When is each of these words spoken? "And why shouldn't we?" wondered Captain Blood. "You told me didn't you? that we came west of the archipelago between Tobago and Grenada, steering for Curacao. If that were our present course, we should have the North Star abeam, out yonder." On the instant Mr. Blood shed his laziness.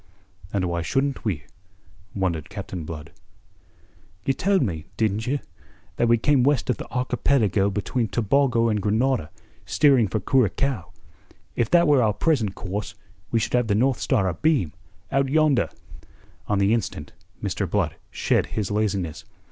"And 0.51 0.65
why 0.65 0.81
shouldn't 0.81 1.23
we?" 1.23 1.43
wondered 2.15 2.49
Captain 2.49 2.85
Blood. 2.85 3.11
"You 4.25 4.33
told 4.33 4.63
me 4.63 4.85
didn't 4.97 5.27
you? 5.27 5.37
that 5.97 6.07
we 6.07 6.17
came 6.17 6.41
west 6.41 6.71
of 6.71 6.77
the 6.77 6.91
archipelago 6.91 7.69
between 7.69 8.07
Tobago 8.07 8.67
and 8.67 8.81
Grenada, 8.81 9.29
steering 9.63 10.07
for 10.07 10.19
Curacao. 10.19 10.91
If 11.55 11.69
that 11.69 11.87
were 11.87 12.01
our 12.01 12.13
present 12.13 12.55
course, 12.55 12.95
we 13.29 13.37
should 13.39 13.53
have 13.53 13.67
the 13.67 13.75
North 13.75 13.99
Star 13.99 14.27
abeam, 14.27 14.73
out 15.11 15.29
yonder." 15.29 15.69
On 16.47 16.57
the 16.57 16.73
instant 16.73 17.13
Mr. 17.39 17.69
Blood 17.69 17.95
shed 18.09 18.47
his 18.47 18.71
laziness. 18.71 19.23